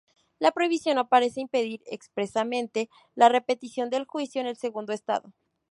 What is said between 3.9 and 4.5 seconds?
del juicio en